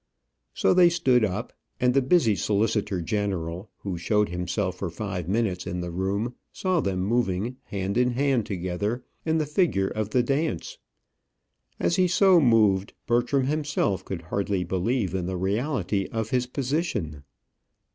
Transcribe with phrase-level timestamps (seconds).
[0.55, 5.67] So they stood up; and the busy solicitor general, who showed himself for five minutes
[5.67, 10.23] in the room, saw them moving, hand in hand together, in the figure of the
[10.23, 10.79] dance.
[11.79, 16.47] And as he so moved, Bertram himself could hardly believe in the reality of his
[16.47, 17.23] position.